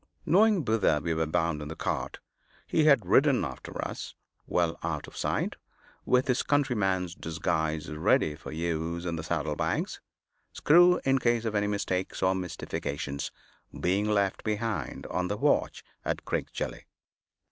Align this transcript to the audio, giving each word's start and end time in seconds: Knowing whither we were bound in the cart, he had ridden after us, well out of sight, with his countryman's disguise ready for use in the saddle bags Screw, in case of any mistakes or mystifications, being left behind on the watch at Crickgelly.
Knowing 0.25 0.65
whither 0.65 0.99
we 0.99 1.13
were 1.13 1.27
bound 1.27 1.61
in 1.61 1.67
the 1.67 1.75
cart, 1.75 2.17
he 2.65 2.85
had 2.85 3.05
ridden 3.05 3.45
after 3.45 3.87
us, 3.87 4.15
well 4.47 4.75
out 4.81 5.05
of 5.07 5.15
sight, 5.15 5.57
with 6.05 6.27
his 6.27 6.41
countryman's 6.41 7.13
disguise 7.13 7.87
ready 7.87 8.33
for 8.33 8.51
use 8.51 9.05
in 9.05 9.15
the 9.15 9.21
saddle 9.23 9.55
bags 9.55 10.01
Screw, 10.53 10.99
in 11.05 11.19
case 11.19 11.45
of 11.45 11.53
any 11.53 11.67
mistakes 11.67 12.23
or 12.23 12.33
mystifications, 12.33 13.29
being 13.79 14.09
left 14.09 14.43
behind 14.43 15.05
on 15.05 15.27
the 15.27 15.37
watch 15.37 15.83
at 16.03 16.25
Crickgelly. 16.25 16.85